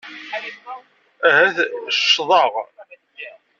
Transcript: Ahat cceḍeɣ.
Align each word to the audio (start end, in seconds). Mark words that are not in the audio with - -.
Ahat 1.27 1.57
cceḍeɣ. 1.97 2.51